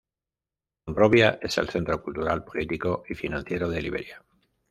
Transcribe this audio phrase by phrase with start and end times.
[0.87, 4.23] Monrovia es el centro cultural, político y financiero de Liberia.